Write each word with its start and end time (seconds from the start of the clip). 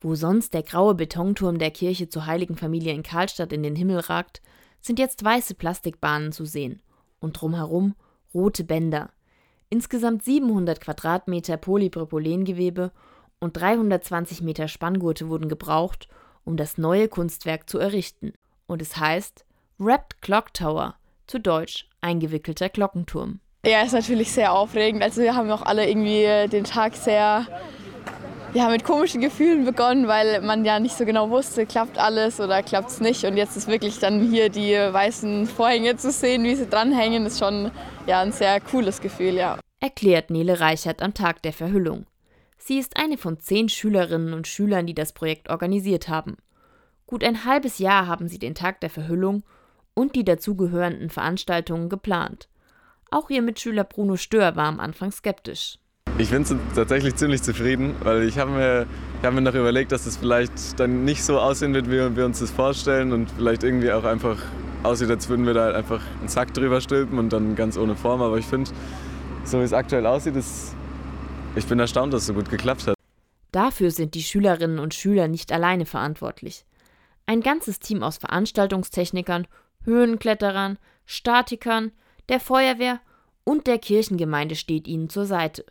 Wo 0.00 0.14
sonst 0.14 0.52
der 0.54 0.62
graue 0.62 0.94
Betonturm 0.94 1.58
der 1.58 1.70
Kirche 1.70 2.08
zur 2.08 2.26
Heiligen 2.26 2.56
Familie 2.56 2.92
in 2.92 3.02
Karlstadt 3.02 3.52
in 3.52 3.62
den 3.62 3.76
Himmel 3.76 4.00
ragt, 4.00 4.42
sind 4.80 4.98
jetzt 4.98 5.24
weiße 5.24 5.54
Plastikbahnen 5.54 6.32
zu 6.32 6.44
sehen 6.44 6.82
und 7.18 7.40
drumherum 7.40 7.94
rote 8.34 8.64
Bänder. 8.64 9.10
Insgesamt 9.68 10.22
700 10.22 10.80
Quadratmeter 10.80 11.56
Polypropylengewebe 11.56 12.92
und 13.40 13.56
320 13.56 14.42
Meter 14.42 14.68
Spanngurte 14.68 15.28
wurden 15.28 15.48
gebraucht, 15.48 16.08
um 16.44 16.56
das 16.56 16.78
neue 16.78 17.08
Kunstwerk 17.08 17.68
zu 17.68 17.78
errichten. 17.78 18.32
Und 18.66 18.82
es 18.82 18.96
heißt 18.96 19.44
Wrapped 19.78 20.22
Clock 20.22 20.54
Tower, 20.54 20.94
zu 21.26 21.40
Deutsch 21.40 21.88
eingewickelter 22.00 22.68
Glockenturm. 22.68 23.40
Ja, 23.64 23.82
ist 23.82 23.92
natürlich 23.92 24.30
sehr 24.30 24.52
aufregend. 24.52 25.02
Also 25.02 25.22
wir 25.22 25.34
haben 25.34 25.50
auch 25.50 25.62
alle 25.62 25.88
irgendwie 25.88 26.48
den 26.48 26.62
Tag 26.62 26.94
sehr 26.94 27.46
ja, 28.56 28.70
mit 28.70 28.84
komischen 28.84 29.20
Gefühlen 29.20 29.66
begonnen, 29.66 30.08
weil 30.08 30.40
man 30.40 30.64
ja 30.64 30.80
nicht 30.80 30.96
so 30.96 31.04
genau 31.04 31.28
wusste, 31.28 31.66
klappt 31.66 31.98
alles 31.98 32.40
oder 32.40 32.62
klappt 32.62 32.88
es 32.88 33.00
nicht. 33.00 33.24
Und 33.24 33.36
jetzt 33.36 33.54
ist 33.54 33.68
wirklich 33.68 33.98
dann 33.98 34.30
hier 34.30 34.48
die 34.48 34.72
weißen 34.72 35.46
Vorhänge 35.46 35.96
zu 35.98 36.10
sehen, 36.10 36.42
wie 36.44 36.54
sie 36.54 36.66
dranhängen, 36.66 37.26
ist 37.26 37.38
schon 37.38 37.70
ja, 38.06 38.20
ein 38.22 38.32
sehr 38.32 38.58
cooles 38.62 39.02
Gefühl, 39.02 39.34
ja. 39.34 39.58
Erklärt 39.80 40.30
Nele 40.30 40.58
Reichert 40.58 41.02
am 41.02 41.12
Tag 41.12 41.42
der 41.42 41.52
Verhüllung. 41.52 42.06
Sie 42.56 42.78
ist 42.78 42.96
eine 42.96 43.18
von 43.18 43.38
zehn 43.38 43.68
Schülerinnen 43.68 44.32
und 44.32 44.46
Schülern, 44.46 44.86
die 44.86 44.94
das 44.94 45.12
Projekt 45.12 45.50
organisiert 45.50 46.08
haben. 46.08 46.38
Gut 47.06 47.22
ein 47.22 47.44
halbes 47.44 47.78
Jahr 47.78 48.06
haben 48.06 48.26
sie 48.26 48.38
den 48.38 48.54
Tag 48.54 48.80
der 48.80 48.90
Verhüllung 48.90 49.44
und 49.92 50.16
die 50.16 50.24
dazugehörenden 50.24 51.10
Veranstaltungen 51.10 51.90
geplant. 51.90 52.48
Auch 53.10 53.28
ihr 53.28 53.42
Mitschüler 53.42 53.84
Bruno 53.84 54.16
Stör 54.16 54.56
war 54.56 54.66
am 54.66 54.80
Anfang 54.80 55.12
skeptisch. 55.12 55.78
Ich 56.18 56.30
bin 56.30 56.46
tatsächlich 56.74 57.14
ziemlich 57.16 57.42
zufrieden, 57.42 57.94
weil 58.02 58.22
ich 58.22 58.38
habe 58.38 58.50
mir, 58.50 58.86
hab 59.22 59.34
mir 59.34 59.42
noch 59.42 59.54
überlegt, 59.54 59.92
dass 59.92 60.06
es 60.06 60.16
vielleicht 60.16 60.80
dann 60.80 61.04
nicht 61.04 61.22
so 61.22 61.38
aussehen 61.38 61.74
wird, 61.74 61.90
wie 61.90 62.16
wir 62.16 62.24
uns 62.24 62.38
das 62.38 62.50
vorstellen 62.50 63.12
und 63.12 63.30
vielleicht 63.32 63.62
irgendwie 63.62 63.92
auch 63.92 64.04
einfach 64.04 64.38
aussieht, 64.82 65.10
als 65.10 65.28
würden 65.28 65.44
wir 65.44 65.52
da 65.52 65.74
einfach 65.74 66.00
einen 66.20 66.28
Sack 66.28 66.54
drüber 66.54 66.80
stülpen 66.80 67.18
und 67.18 67.34
dann 67.34 67.54
ganz 67.54 67.76
ohne 67.76 67.96
Form. 67.96 68.22
Aber 68.22 68.38
ich 68.38 68.46
finde, 68.46 68.70
so 69.44 69.60
wie 69.60 69.64
es 69.64 69.74
aktuell 69.74 70.06
aussieht, 70.06 70.36
ist, 70.36 70.74
ich 71.54 71.66
bin 71.66 71.78
erstaunt, 71.78 72.14
dass 72.14 72.22
es 72.22 72.28
so 72.28 72.34
gut 72.34 72.48
geklappt 72.48 72.86
hat. 72.86 72.94
Dafür 73.52 73.90
sind 73.90 74.14
die 74.14 74.22
Schülerinnen 74.22 74.78
und 74.78 74.94
Schüler 74.94 75.28
nicht 75.28 75.52
alleine 75.52 75.84
verantwortlich. 75.84 76.64
Ein 77.26 77.42
ganzes 77.42 77.78
Team 77.78 78.02
aus 78.02 78.16
Veranstaltungstechnikern, 78.16 79.46
Höhenkletterern, 79.84 80.78
Statikern, 81.04 81.92
der 82.30 82.40
Feuerwehr 82.40 83.00
und 83.44 83.66
der 83.66 83.78
Kirchengemeinde 83.78 84.56
steht 84.56 84.88
ihnen 84.88 85.10
zur 85.10 85.26
Seite. 85.26 85.66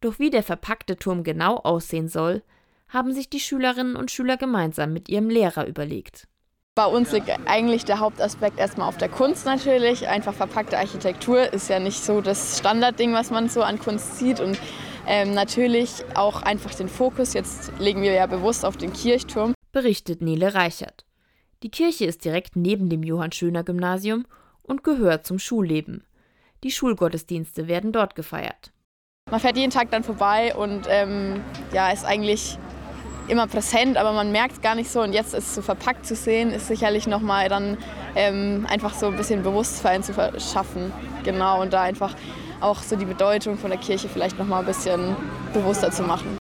Doch 0.00 0.18
wie 0.18 0.30
der 0.30 0.42
verpackte 0.42 0.96
Turm 0.96 1.24
genau 1.24 1.56
aussehen 1.56 2.08
soll, 2.08 2.42
haben 2.88 3.12
sich 3.12 3.30
die 3.30 3.40
Schülerinnen 3.40 3.96
und 3.96 4.10
Schüler 4.10 4.36
gemeinsam 4.36 4.92
mit 4.92 5.08
ihrem 5.08 5.28
Lehrer 5.28 5.66
überlegt. 5.66 6.26
Bei 6.74 6.86
uns 6.86 7.12
liegt 7.12 7.28
eigentlich 7.46 7.84
der 7.84 8.00
Hauptaspekt 8.00 8.58
erstmal 8.58 8.88
auf 8.88 8.96
der 8.96 9.08
Kunst 9.08 9.44
natürlich. 9.44 10.08
Einfach 10.08 10.32
verpackte 10.32 10.78
Architektur 10.78 11.52
ist 11.52 11.68
ja 11.68 11.78
nicht 11.78 12.02
so 12.02 12.20
das 12.20 12.58
Standardding, 12.58 13.12
was 13.12 13.30
man 13.30 13.48
so 13.48 13.62
an 13.62 13.78
Kunst 13.78 14.18
sieht. 14.18 14.40
Und 14.40 14.58
ähm, 15.06 15.34
natürlich 15.34 15.90
auch 16.14 16.42
einfach 16.42 16.74
den 16.74 16.88
Fokus, 16.88 17.34
jetzt 17.34 17.72
legen 17.78 18.02
wir 18.02 18.12
ja 18.12 18.26
bewusst 18.26 18.64
auf 18.64 18.76
den 18.76 18.92
Kirchturm. 18.92 19.54
Berichtet 19.72 20.22
Nele 20.22 20.54
Reichert. 20.54 21.04
Die 21.62 21.70
Kirche 21.70 22.06
ist 22.06 22.24
direkt 22.24 22.56
neben 22.56 22.88
dem 22.88 23.02
Johann 23.02 23.32
Schöner 23.32 23.64
Gymnasium 23.64 24.24
und 24.62 24.82
gehört 24.82 25.26
zum 25.26 25.38
Schulleben. 25.38 26.04
Die 26.64 26.70
Schulgottesdienste 26.70 27.68
werden 27.68 27.92
dort 27.92 28.14
gefeiert. 28.14 28.72
Man 29.30 29.40
fährt 29.40 29.56
jeden 29.56 29.70
Tag 29.70 29.90
dann 29.90 30.02
vorbei 30.02 30.54
und 30.54 30.86
ähm, 30.88 31.40
ja, 31.72 31.90
ist 31.90 32.04
eigentlich 32.04 32.58
immer 33.28 33.46
präsent, 33.46 33.96
aber 33.96 34.12
man 34.12 34.32
merkt 34.32 34.54
es 34.54 34.60
gar 34.60 34.74
nicht 34.74 34.90
so. 34.90 35.00
Und 35.00 35.12
jetzt 35.12 35.34
ist 35.34 35.46
es 35.48 35.54
so 35.54 35.62
verpackt 35.62 36.04
zu 36.04 36.14
sehen, 36.14 36.50
ist 36.50 36.66
sicherlich 36.66 37.06
nochmal 37.06 37.48
dann 37.48 37.78
ähm, 38.16 38.66
einfach 38.68 38.94
so 38.94 39.06
ein 39.06 39.16
bisschen 39.16 39.42
Bewusstsein 39.42 40.02
zu 40.02 40.12
verschaffen. 40.12 40.92
Genau, 41.22 41.62
und 41.62 41.72
da 41.72 41.82
einfach 41.82 42.14
auch 42.60 42.82
so 42.82 42.96
die 42.96 43.04
Bedeutung 43.04 43.56
von 43.56 43.70
der 43.70 43.78
Kirche 43.78 44.08
vielleicht 44.08 44.38
nochmal 44.38 44.60
ein 44.60 44.66
bisschen 44.66 45.16
bewusster 45.52 45.90
zu 45.90 46.02
machen. 46.02 46.36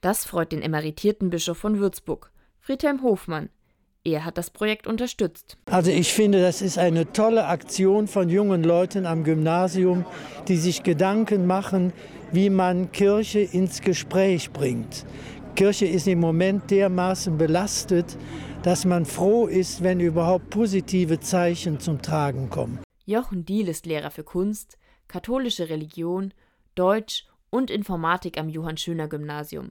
Das 0.00 0.24
freut 0.26 0.52
den 0.52 0.62
emeritierten 0.62 1.30
Bischof 1.30 1.56
von 1.56 1.78
Würzburg, 1.78 2.30
Friedhelm 2.60 3.02
Hofmann. 3.02 3.48
Er 4.06 4.26
hat 4.26 4.36
das 4.36 4.50
Projekt 4.50 4.86
unterstützt. 4.86 5.56
Also 5.64 5.90
ich 5.90 6.12
finde, 6.12 6.42
das 6.42 6.60
ist 6.60 6.76
eine 6.76 7.10
tolle 7.14 7.46
Aktion 7.46 8.06
von 8.06 8.28
jungen 8.28 8.62
Leuten 8.62 9.06
am 9.06 9.24
Gymnasium, 9.24 10.04
die 10.46 10.58
sich 10.58 10.82
Gedanken 10.82 11.46
machen, 11.46 11.94
wie 12.34 12.50
man 12.50 12.90
Kirche 12.90 13.40
ins 13.40 13.80
Gespräch 13.80 14.50
bringt. 14.50 15.06
Kirche 15.54 15.86
ist 15.86 16.08
im 16.08 16.18
Moment 16.18 16.70
dermaßen 16.70 17.38
belastet, 17.38 18.16
dass 18.62 18.84
man 18.84 19.04
froh 19.04 19.46
ist, 19.46 19.82
wenn 19.82 20.00
überhaupt 20.00 20.50
positive 20.50 21.20
Zeichen 21.20 21.78
zum 21.78 22.02
Tragen 22.02 22.50
kommen. 22.50 22.80
Jochen 23.06 23.44
Diehl 23.44 23.68
ist 23.68 23.86
Lehrer 23.86 24.10
für 24.10 24.24
Kunst, 24.24 24.78
katholische 25.06 25.68
Religion, 25.68 26.34
Deutsch 26.74 27.26
und 27.50 27.70
Informatik 27.70 28.38
am 28.38 28.48
Johann 28.48 28.78
Schöner 28.78 29.06
Gymnasium. 29.06 29.70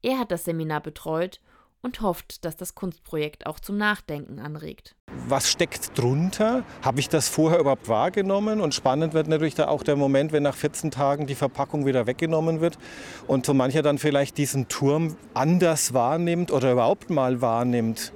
Er 0.00 0.18
hat 0.18 0.30
das 0.30 0.44
Seminar 0.44 0.80
betreut 0.80 1.40
und 1.82 2.00
hofft, 2.00 2.44
dass 2.44 2.56
das 2.56 2.74
Kunstprojekt 2.74 3.46
auch 3.46 3.60
zum 3.60 3.76
Nachdenken 3.76 4.38
anregt. 4.38 4.94
Was 5.26 5.50
steckt 5.50 5.96
drunter? 5.96 6.64
Habe 6.82 7.00
ich 7.00 7.08
das 7.08 7.28
vorher 7.28 7.60
überhaupt 7.60 7.88
wahrgenommen? 7.88 8.60
Und 8.60 8.74
spannend 8.74 9.14
wird 9.14 9.28
natürlich 9.28 9.54
da 9.54 9.68
auch 9.68 9.82
der 9.82 9.96
Moment, 9.96 10.32
wenn 10.32 10.42
nach 10.42 10.54
14 10.54 10.90
Tagen 10.90 11.26
die 11.26 11.34
Verpackung 11.34 11.86
wieder 11.86 12.06
weggenommen 12.06 12.60
wird 12.60 12.78
und 13.26 13.46
so 13.46 13.54
mancher 13.54 13.82
dann 13.82 13.98
vielleicht 13.98 14.38
diesen 14.38 14.68
Turm 14.68 15.16
anders 15.34 15.94
wahrnimmt 15.94 16.50
oder 16.52 16.72
überhaupt 16.72 17.10
mal 17.10 17.40
wahrnimmt. 17.40 18.12